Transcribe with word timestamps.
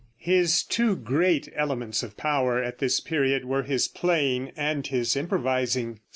His 0.17 0.63
two 0.63 0.95
great 0.95 1.47
elements 1.55 2.01
of 2.01 2.17
power 2.17 2.57
at 2.57 2.79
this 2.79 2.99
period 2.99 3.45
were 3.45 3.61
his 3.61 3.87
playing 3.87 4.51
and 4.55 4.87
his 4.87 5.15
improvising. 5.15 5.99